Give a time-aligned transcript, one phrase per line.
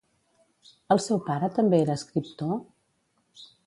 [0.95, 2.59] El seu pare també era escriptor?